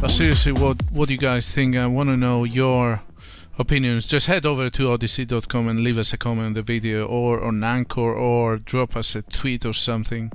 But 0.00 0.10
seriously, 0.10 0.52
what 0.52 0.80
what 0.92 1.08
do 1.08 1.14
you 1.14 1.20
guys 1.20 1.54
think? 1.54 1.76
I 1.76 1.86
want 1.86 2.08
to 2.08 2.16
know 2.16 2.44
your 2.44 3.02
opinions. 3.58 4.06
Just 4.06 4.28
head 4.28 4.46
over 4.46 4.70
to 4.70 4.90
odysee.com 4.90 5.68
and 5.68 5.80
leave 5.80 5.98
us 5.98 6.12
a 6.12 6.18
comment 6.18 6.46
on 6.46 6.52
the 6.54 6.62
video, 6.62 7.06
or 7.06 7.44
on 7.44 7.62
Anchor, 7.62 8.14
or 8.14 8.56
drop 8.56 8.96
us 8.96 9.14
a 9.14 9.22
tweet 9.22 9.66
or 9.66 9.72
something. 9.72 10.30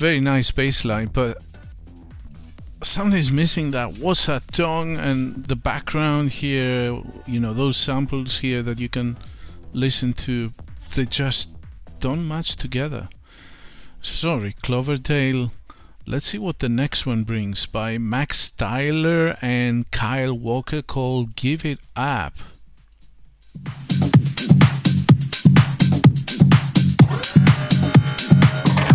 Very 0.00 0.18
nice 0.18 0.50
bass 0.50 0.86
line, 0.86 1.08
but 1.12 1.36
something's 2.82 3.30
missing 3.30 3.70
that 3.72 3.98
what's 3.98 4.24
that 4.24 4.42
tongue 4.48 4.98
and 4.98 5.44
the 5.44 5.54
background 5.54 6.30
here, 6.30 6.96
you 7.26 7.38
know, 7.38 7.52
those 7.52 7.76
samples 7.76 8.38
here 8.38 8.62
that 8.62 8.80
you 8.80 8.88
can 8.88 9.14
listen 9.74 10.14
to, 10.14 10.52
they 10.96 11.04
just 11.04 11.54
don't 12.00 12.26
match 12.26 12.56
together. 12.56 13.10
Sorry, 14.00 14.54
Cloverdale. 14.62 15.50
Let's 16.06 16.24
see 16.24 16.38
what 16.38 16.60
the 16.60 16.70
next 16.70 17.04
one 17.04 17.24
brings 17.24 17.66
by 17.66 17.98
Max 17.98 18.50
Tyler 18.50 19.36
and 19.42 19.90
Kyle 19.90 20.32
Walker 20.32 20.80
called 20.80 21.36
Give 21.36 21.62
It 21.66 21.80
Up. 21.94 22.32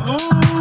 Okay, 0.08 0.55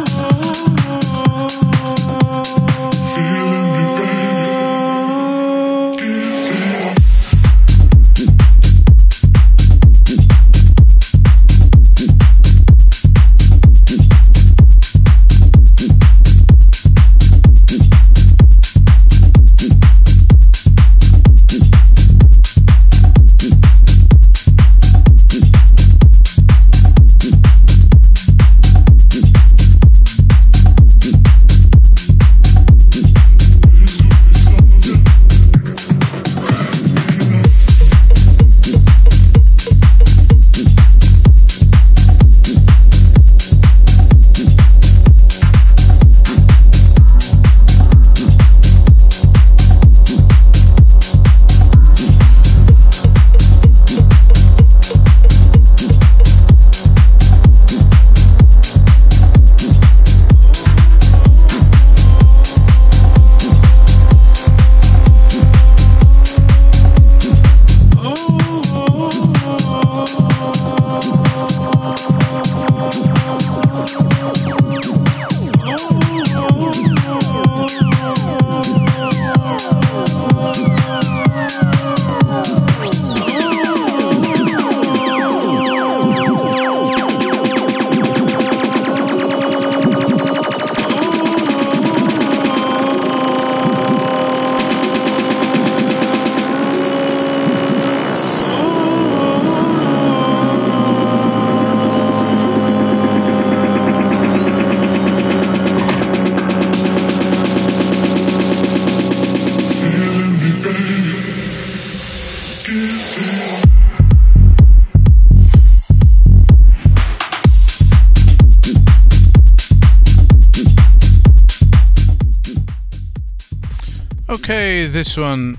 this 124.95 125.17
one 125.17 125.57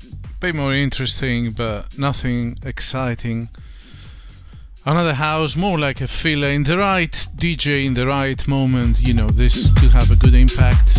a 0.00 0.40
bit 0.40 0.54
more 0.54 0.72
interesting, 0.72 1.50
but 1.50 1.98
nothing 1.98 2.56
exciting. 2.64 3.48
Another 4.86 5.14
house, 5.14 5.56
more 5.56 5.76
like 5.76 6.00
a 6.00 6.06
filler 6.06 6.50
in 6.50 6.62
the 6.62 6.78
right 6.78 7.10
DJ 7.10 7.84
in 7.84 7.94
the 7.94 8.06
right 8.06 8.46
moment. 8.46 9.00
You 9.00 9.14
know, 9.14 9.26
this 9.26 9.74
could 9.80 9.90
have 9.90 10.12
a 10.12 10.16
good 10.16 10.34
impact. 10.34 10.89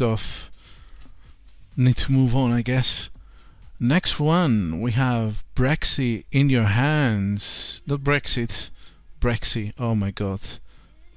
Off. 0.00 0.50
Need 1.76 1.96
to 1.96 2.12
move 2.12 2.36
on, 2.36 2.52
I 2.52 2.62
guess. 2.62 3.10
Next 3.80 4.20
one, 4.20 4.80
we 4.80 4.92
have 4.92 5.44
Brexit 5.54 6.24
in 6.30 6.48
your 6.48 6.64
hands. 6.64 7.82
Not 7.86 8.00
Brexit, 8.00 8.70
Brexit. 9.20 9.72
Oh 9.78 9.94
my 9.94 10.10
god, 10.10 10.40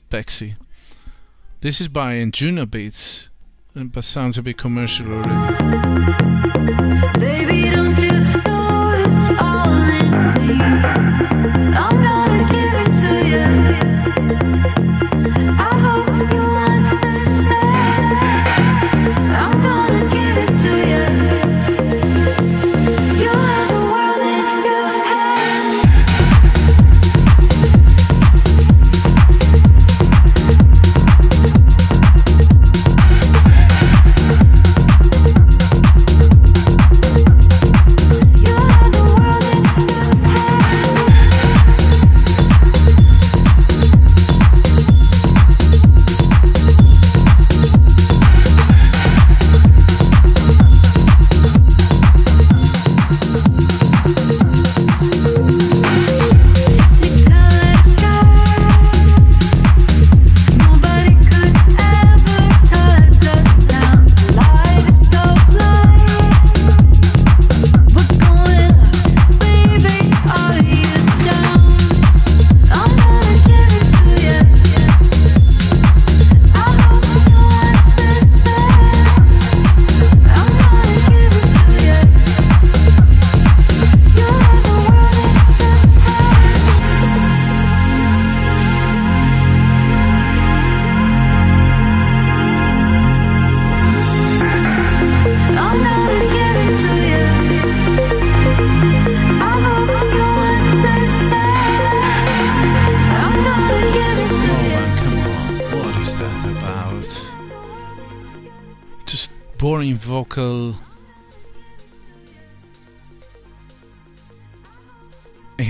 Bexy. 0.10 0.56
This 1.62 1.80
is 1.80 1.88
by 1.88 2.24
Juno 2.32 2.66
Beats. 2.66 3.30
but 3.74 4.04
sounds 4.04 4.38
a 4.38 4.44
bit 4.44 4.58
commercial 4.58 5.12
already. 5.14 6.18
Baby, 7.20 7.58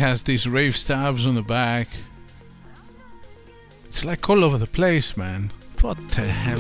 has 0.08 0.24
these 0.24 0.48
rave 0.48 0.74
stabs 0.74 1.28
on 1.28 1.36
the 1.36 1.42
back. 1.42 1.90
It's 3.84 4.06
like 4.06 4.30
all 4.30 4.46
over 4.46 4.58
the 4.58 4.66
place, 4.66 5.18
man. 5.18 5.52
What 5.82 5.98
the 5.98 6.22
hell? 6.22 6.58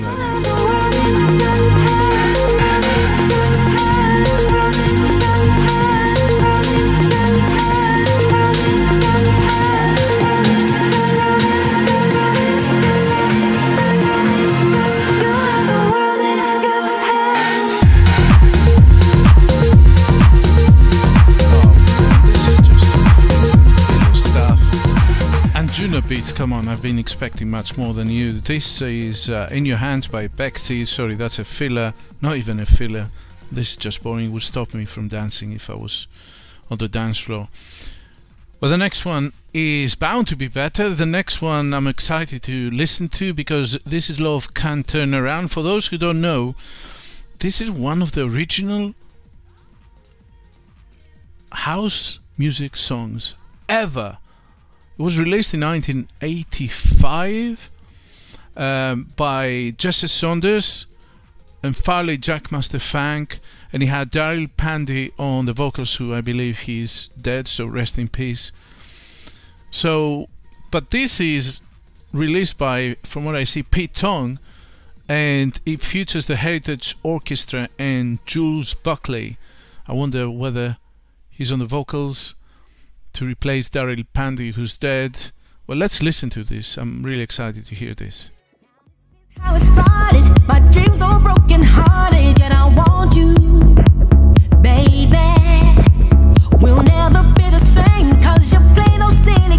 Beats, 26.09 26.31
come 26.31 26.53
on, 26.53 26.69
I've 26.69 26.81
been 26.81 26.99
expecting 26.99 27.49
much 27.49 27.77
more 27.77 27.93
than 27.93 28.09
you. 28.09 28.31
This 28.31 28.81
is 28.81 29.29
uh, 29.29 29.49
In 29.51 29.65
Your 29.65 29.75
Hands 29.75 30.07
by 30.07 30.27
Bexy. 30.29 30.85
Sorry, 30.85 31.15
that's 31.15 31.37
a 31.37 31.43
filler, 31.43 31.93
not 32.21 32.37
even 32.37 32.61
a 32.61 32.65
filler. 32.65 33.07
This 33.51 33.71
is 33.71 33.75
just 33.75 34.03
boring, 34.03 34.31
would 34.31 34.41
stop 34.41 34.73
me 34.73 34.85
from 34.85 35.09
dancing 35.09 35.51
if 35.51 35.69
I 35.69 35.73
was 35.73 36.07
on 36.71 36.77
the 36.77 36.87
dance 36.87 37.19
floor. 37.19 37.49
Well, 38.61 38.71
the 38.71 38.77
next 38.77 39.05
one 39.05 39.33
is 39.53 39.95
bound 39.95 40.27
to 40.27 40.37
be 40.37 40.47
better. 40.47 40.87
The 40.87 41.05
next 41.05 41.41
one 41.41 41.73
I'm 41.73 41.87
excited 41.87 42.41
to 42.43 42.69
listen 42.71 43.09
to 43.09 43.33
because 43.33 43.73
this 43.83 44.09
is 44.09 44.17
Love 44.17 44.53
Can 44.53 44.83
Turn 44.83 45.13
Around. 45.13 45.51
For 45.51 45.61
those 45.61 45.87
who 45.87 45.97
don't 45.97 46.21
know, 46.21 46.55
this 47.39 47.59
is 47.59 47.69
one 47.69 48.01
of 48.01 48.13
the 48.13 48.25
original 48.25 48.93
house 51.51 52.19
music 52.37 52.77
songs 52.77 53.35
ever. 53.67 54.19
It 54.97 55.03
was 55.03 55.19
released 55.19 55.53
in 55.53 55.61
1985 55.61 57.69
um, 58.55 59.07
by 59.15 59.73
Jesse 59.77 60.07
Saunders 60.07 60.87
and 61.61 61.77
Farley 61.77 62.17
Jackmaster 62.17 62.81
Funk, 62.81 63.37
and 63.71 63.83
he 63.83 63.89
had 63.89 64.11
Darryl 64.11 64.49
Pandy 64.57 65.11
on 65.19 65.45
the 65.45 65.53
vocals, 65.53 65.97
who 65.97 66.15
I 66.15 66.21
believe 66.21 66.61
he's 66.61 67.09
dead, 67.09 67.47
so 67.47 67.67
rest 67.67 67.99
in 67.99 68.07
peace. 68.07 68.51
So, 69.69 70.29
but 70.71 70.89
this 70.89 71.19
is 71.19 71.61
released 72.11 72.57
by, 72.57 72.95
from 73.03 73.23
what 73.23 73.35
I 73.35 73.43
see, 73.43 73.61
Pete 73.61 73.93
Tong, 73.93 74.39
and 75.07 75.61
it 75.63 75.79
features 75.79 76.25
the 76.25 76.37
Heritage 76.37 76.95
Orchestra 77.03 77.67
and 77.77 78.17
Jules 78.25 78.73
Buckley. 78.73 79.37
I 79.87 79.93
wonder 79.93 80.27
whether 80.27 80.77
he's 81.29 81.51
on 81.51 81.59
the 81.59 81.65
vocals 81.65 82.33
to 83.13 83.25
replace 83.25 83.69
Darryl 83.69 84.05
Pandy, 84.13 84.51
who's 84.51 84.77
dead. 84.77 85.31
Well, 85.67 85.77
let's 85.77 86.01
listen 86.01 86.29
to 86.31 86.43
this. 86.43 86.77
I'm 86.77 87.03
really 87.03 87.21
excited 87.21 87.65
to 87.65 87.75
hear 87.75 87.93
this. 87.93 88.31
Baby. 94.61 95.27
We'll 96.59 96.83
never 96.83 97.23
be 97.35 97.47
the 97.49 97.59
same, 97.61 98.09
cause 98.21 98.53
you 98.53 98.59
play 98.73 98.97
silly 99.11 99.57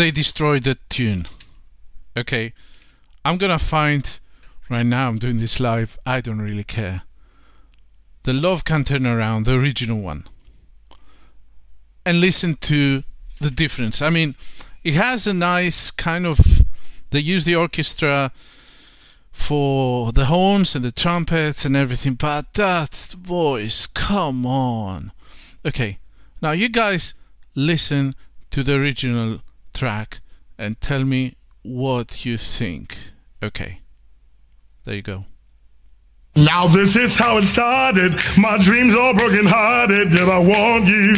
They 0.00 0.10
destroyed 0.10 0.62
the 0.62 0.78
tune. 0.88 1.26
Okay, 2.16 2.54
I'm 3.22 3.36
gonna 3.36 3.58
find 3.58 4.18
right 4.70 4.86
now. 4.86 5.08
I'm 5.08 5.18
doing 5.18 5.36
this 5.36 5.60
live. 5.60 5.98
I 6.06 6.22
don't 6.22 6.40
really 6.40 6.64
care. 6.64 7.02
The 8.22 8.32
Love 8.32 8.64
Can 8.64 8.84
Turn 8.84 9.06
Around, 9.06 9.44
the 9.44 9.58
original 9.58 10.00
one, 10.00 10.24
and 12.06 12.18
listen 12.18 12.54
to 12.62 13.02
the 13.42 13.50
difference. 13.50 14.00
I 14.00 14.08
mean, 14.08 14.36
it 14.84 14.94
has 14.94 15.26
a 15.26 15.34
nice 15.34 15.90
kind 15.90 16.24
of. 16.24 16.38
They 17.10 17.20
use 17.20 17.44
the 17.44 17.56
orchestra 17.56 18.32
for 19.30 20.12
the 20.12 20.24
horns 20.24 20.74
and 20.74 20.82
the 20.82 20.92
trumpets 20.92 21.66
and 21.66 21.76
everything, 21.76 22.14
but 22.14 22.54
that 22.54 23.14
voice, 23.20 23.86
come 23.86 24.46
on. 24.46 25.12
Okay, 25.66 25.98
now 26.40 26.52
you 26.52 26.70
guys 26.70 27.12
listen 27.54 28.14
to 28.50 28.62
the 28.62 28.80
original 28.80 29.40
track 29.80 30.20
and 30.58 30.78
tell 30.78 31.04
me 31.04 31.34
what 31.62 32.26
you 32.26 32.36
think. 32.36 32.94
Okay, 33.42 33.78
there 34.84 34.94
you 34.94 35.00
go. 35.00 35.24
Now 36.36 36.66
this 36.68 36.96
is 36.96 37.16
how 37.16 37.38
it 37.38 37.44
started. 37.44 38.12
My 38.36 38.58
dreams 38.60 38.94
are 38.94 39.14
broken 39.14 39.46
hearted. 39.48 40.10
Did 40.10 40.28
I 40.28 40.38
want 40.38 40.84
you, 40.84 41.16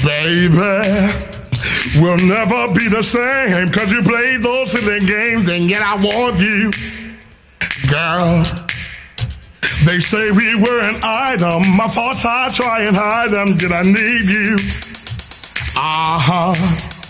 baby? 0.00 0.80
We'll 2.00 2.24
never 2.24 2.72
be 2.72 2.88
the 2.88 3.04
same 3.04 3.70
cause 3.70 3.92
you 3.92 4.00
played 4.00 4.40
those 4.40 4.72
silly 4.72 5.04
games 5.04 5.52
and 5.52 5.68
yet 5.68 5.82
I 5.84 5.96
want 6.00 6.40
you, 6.40 6.72
girl. 7.92 8.48
They 9.84 9.98
say 9.98 10.24
we 10.32 10.56
were 10.56 10.80
an 10.88 10.96
item. 11.04 11.60
My 11.76 11.86
thoughts 11.86 12.24
I 12.24 12.48
try 12.48 12.88
and 12.88 12.96
hide 12.96 13.30
them. 13.30 13.48
Did 13.60 13.72
I 13.72 13.82
need 13.82 14.24
you? 14.24 14.56
Uh 15.76 16.16
huh. 16.16 17.01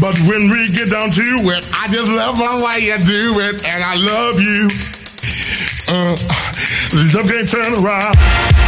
But 0.00 0.14
when 0.30 0.46
we 0.50 0.70
get 0.70 0.90
down 0.90 1.10
to 1.10 1.26
it, 1.50 1.64
I 1.74 1.86
just 1.90 2.10
love 2.14 2.38
the 2.38 2.62
way 2.62 2.86
you 2.86 2.96
do 3.02 3.34
it, 3.42 3.66
and 3.66 3.82
I 3.82 3.94
love 3.98 4.38
you. 4.38 4.68
Uh, 5.90 6.14
love 7.14 7.26
can't 7.26 7.48
turn 7.48 7.84
around. 7.84 8.67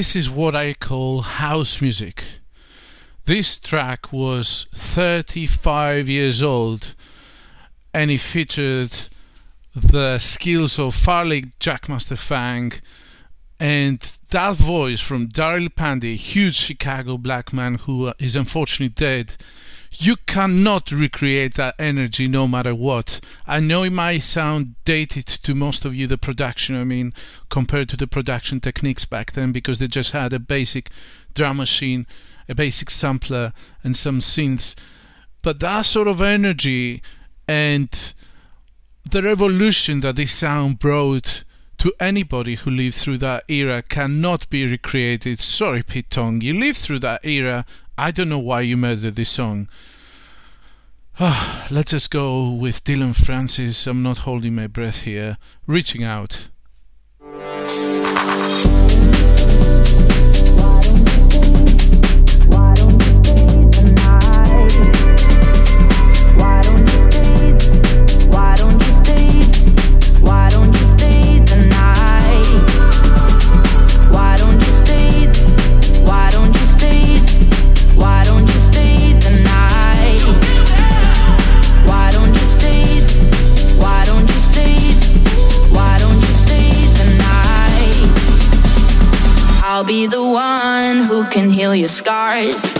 This 0.00 0.16
is 0.16 0.30
what 0.30 0.56
I 0.56 0.72
call 0.72 1.20
house 1.20 1.82
music. 1.82 2.24
This 3.26 3.58
track 3.58 4.14
was 4.14 4.64
35 4.72 6.08
years 6.08 6.42
old 6.42 6.94
and 7.92 8.10
it 8.10 8.20
featured 8.20 8.92
the 9.74 10.16
skills 10.16 10.78
of 10.78 10.94
Farley 10.94 11.42
Jackmaster 11.60 12.16
Funk 12.16 12.80
and 13.60 14.00
that 14.30 14.56
voice 14.56 15.00
from 15.02 15.28
Darryl 15.28 15.74
Pandy, 15.74 16.16
huge 16.16 16.56
Chicago 16.56 17.18
black 17.18 17.52
man 17.52 17.74
who 17.74 18.06
uh, 18.06 18.14
is 18.18 18.34
unfortunately 18.34 18.88
dead. 18.88 19.36
You 19.92 20.16
cannot 20.26 20.90
recreate 20.90 21.54
that 21.54 21.74
energy 21.78 22.26
no 22.26 22.48
matter 22.48 22.74
what. 22.74 23.20
I 23.46 23.60
know 23.60 23.82
it 23.82 23.90
might 23.90 24.22
sound 24.22 24.76
dated 24.84 25.26
to 25.26 25.54
most 25.54 25.84
of 25.84 25.94
you, 25.94 26.06
the 26.06 26.16
production, 26.16 26.80
I 26.80 26.84
mean, 26.84 27.12
compared 27.50 27.90
to 27.90 27.96
the 27.98 28.06
production 28.06 28.60
techniques 28.60 29.04
back 29.04 29.32
then, 29.32 29.52
because 29.52 29.78
they 29.78 29.88
just 29.88 30.12
had 30.12 30.32
a 30.32 30.38
basic 30.38 30.88
drum 31.34 31.58
machine, 31.58 32.06
a 32.48 32.54
basic 32.54 32.88
sampler, 32.88 33.52
and 33.82 33.94
some 33.94 34.20
synths. 34.20 34.74
But 35.42 35.60
that 35.60 35.84
sort 35.84 36.08
of 36.08 36.22
energy 36.22 37.02
and 37.46 38.14
the 39.10 39.22
revolution 39.22 40.00
that 40.00 40.16
this 40.16 40.30
sound 40.30 40.78
brought 40.78 41.44
to 41.80 41.94
anybody 41.98 42.56
who 42.56 42.70
lived 42.70 42.94
through 42.94 43.16
that 43.16 43.42
era 43.48 43.82
cannot 43.82 44.48
be 44.50 44.66
recreated. 44.66 45.40
Sorry, 45.40 45.82
Pete 45.82 46.10
Tong, 46.10 46.42
you 46.42 46.52
lived 46.52 46.76
through 46.76 46.98
that 47.00 47.24
era. 47.24 47.64
I 47.96 48.10
don't 48.10 48.28
know 48.28 48.38
why 48.38 48.60
you 48.60 48.76
murdered 48.76 49.16
this 49.16 49.30
song. 49.30 49.66
Let's 51.70 51.92
just 51.92 52.10
go 52.10 52.50
with 52.50 52.84
Dillon 52.84 53.14
Francis. 53.14 53.86
I'm 53.86 54.02
not 54.02 54.18
holding 54.18 54.54
my 54.54 54.66
breath 54.66 55.04
here. 55.04 55.38
Reaching 55.66 56.04
out. 56.04 56.50
I'll 89.80 89.86
be 89.86 90.06
the 90.06 90.22
one 90.22 91.08
who 91.08 91.24
can 91.30 91.48
heal 91.48 91.74
your 91.74 91.88
scars. 91.88 92.79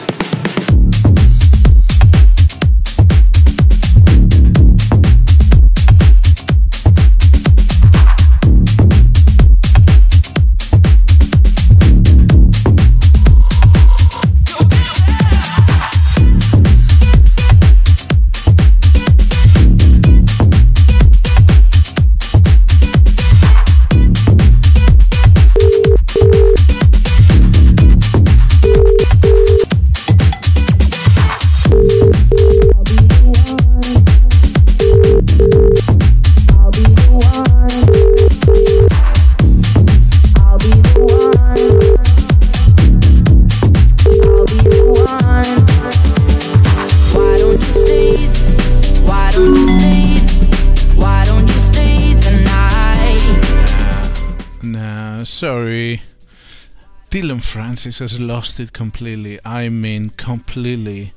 Francis 57.71 58.01
has 58.01 58.21
lost 58.21 58.59
it 58.59 58.73
completely. 58.73 59.39
I 59.45 59.69
mean, 59.69 60.09
completely. 60.17 61.13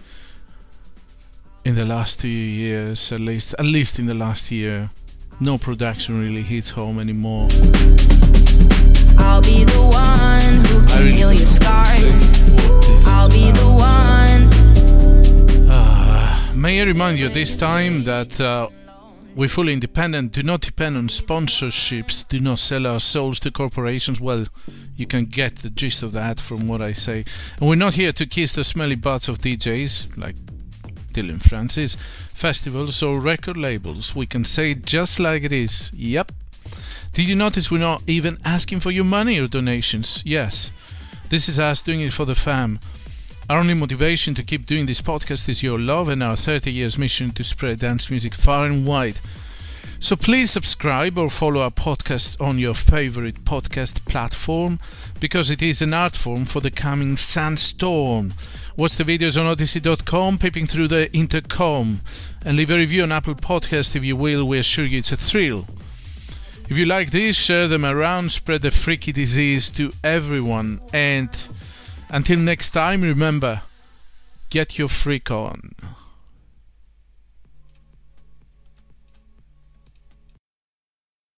In 1.66 1.74
the 1.74 1.84
last 1.84 2.22
two 2.22 2.28
years, 2.28 3.12
at 3.12 3.22
least, 3.22 3.56
at 3.58 3.66
least 3.66 3.98
in 3.98 4.06
the 4.06 4.14
last 4.14 4.52
year, 4.52 4.92
no 5.40 5.58
production 5.58 6.22
really 6.22 6.44
hits 6.44 6.70
home 6.70 7.00
anymore. 7.00 7.48
I'll 9.18 9.42
be 9.42 9.64
the 9.66 9.82
one 9.82 10.64
who 10.68 10.86
can 10.86 11.00
really 11.00 11.18
heal 11.18 11.34
your 11.34 11.34
know 11.34 11.34
what 11.34 11.38
to 11.40 11.46
scars. 11.48 12.22
say, 12.22 12.54
what 12.54 12.82
this 12.84 13.08
I'll 13.08 13.30
be 13.30 13.50
the 13.50 13.70
one. 15.66 15.70
Ah, 15.72 16.54
may 16.56 16.82
I 16.82 16.84
remind 16.84 17.18
you 17.18 17.30
this 17.30 17.58
time 17.58 18.04
that 18.04 18.40
uh, 18.40 18.70
we're 19.36 19.48
fully 19.48 19.74
independent, 19.74 20.32
do 20.32 20.44
not 20.44 20.62
depend 20.62 20.96
on 20.96 21.08
sponsorships, 21.08 22.28
do 22.28 22.40
not 22.40 22.60
sell 22.60 22.86
our 22.86 23.00
souls 23.00 23.40
to 23.42 23.52
corporations. 23.52 24.22
Well, 24.22 24.46
you 24.96 25.08
can 25.08 25.26
get 25.26 25.58
the 25.58 25.70
gist 25.70 26.04
of 26.04 26.12
that 26.14 26.40
from 26.40 26.68
what 26.68 26.82
I 26.82 26.92
say. 26.92 27.24
And 27.60 27.68
we're 27.68 27.76
not 27.76 27.96
here 27.96 28.12
to 28.14 28.26
kiss 28.26 28.52
the 28.52 28.64
smelly 28.64 28.96
butts 28.96 29.28
of 29.28 29.40
DJs 29.40 30.18
like 30.18 30.36
Dillon 31.14 31.40
Francis, 31.40 31.96
festivals, 31.96 33.02
or 33.02 33.20
record 33.20 33.58
labels. 33.58 34.16
We 34.16 34.26
can 34.26 34.46
say 34.46 34.74
just 34.74 35.20
like 35.20 35.44
it 35.44 35.52
is. 35.52 35.92
Yep. 35.96 36.32
Did 37.14 37.30
you 37.30 37.36
notice 37.36 37.72
we're 37.72 37.80
not 37.80 38.04
even 38.08 38.38
asking 38.46 38.80
for 38.80 38.92
your 38.92 39.06
money 39.06 39.40
or 39.40 39.48
donations? 39.48 40.24
Yes. 40.26 40.72
This 41.30 41.48
is 41.48 41.60
us 41.60 41.82
doing 41.82 42.02
it 42.02 42.14
for 42.14 42.26
the 42.26 42.36
fam. 42.36 42.80
Our 43.50 43.60
only 43.60 43.74
motivation 43.74 44.34
to 44.36 44.44
keep 44.44 44.66
doing 44.66 44.86
this 44.86 45.02
podcast 45.02 45.50
is 45.50 45.62
your 45.62 45.78
love 45.78 46.08
and 46.08 46.24
our 46.24 46.38
30 46.38 46.72
years 46.72 46.98
mission 46.98 47.30
to 47.32 47.44
spread 47.44 47.80
dance 47.80 48.10
music 48.10 48.34
far 48.34 48.66
and 48.66 48.88
wide. 48.88 49.20
So 50.00 50.16
please 50.16 50.50
subscribe 50.50 51.18
or 51.18 51.30
follow 51.30 51.62
our 51.62 51.70
podcast 51.70 52.42
on 52.42 52.58
your 52.58 52.74
favorite 52.74 53.44
podcast 53.44 54.06
platform 54.08 54.80
because 55.20 55.52
it 55.52 55.62
is 55.62 55.82
an 55.82 55.94
art 55.94 56.16
form 56.16 56.46
for 56.46 56.62
the 56.62 56.72
coming 56.72 57.18
sandstorm. 57.18 58.32
Watch 58.78 58.96
the 58.96 59.04
videos 59.04 59.38
on 59.38 59.46
odysee.com, 59.46 60.38
peeping 60.38 60.66
through 60.66 60.88
the 60.88 61.14
intercom, 61.14 62.00
and 62.46 62.56
leave 62.56 62.72
a 62.72 62.78
review 62.78 63.04
on 63.04 63.12
Apple 63.12 63.36
Podcast 63.36 63.96
if 63.96 64.06
you 64.06 64.16
will. 64.16 64.46
We 64.46 64.60
assure 64.60 64.86
you 64.86 65.00
it's 65.00 65.12
a 65.12 65.18
thrill. 65.18 65.66
If 66.70 66.78
you 66.78 66.86
like 66.86 67.12
this, 67.12 67.38
share 67.38 67.68
them 67.68 67.84
around, 67.84 68.32
spread 68.32 68.62
the 68.62 68.72
freaky 68.72 69.12
disease 69.12 69.70
to 69.72 69.92
everyone, 70.02 70.80
and 70.94 71.30
until 72.14 72.40
next 72.40 72.70
time, 72.70 73.02
remember 73.02 73.62
get 74.52 74.78
your 74.78 74.88
freak 74.88 75.32
on. 75.32 75.74